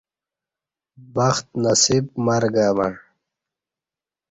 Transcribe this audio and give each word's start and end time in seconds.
بخت 1.13 1.47
نصیب 1.63 2.05
مرگہ 2.25 2.67
مع 2.77 2.91